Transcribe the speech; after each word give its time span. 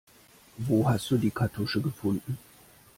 Wo 0.57 0.89
hast 0.89 1.11
du 1.11 1.17
die 1.19 1.29
Kartusche 1.29 1.79
gefunden? 1.79 2.39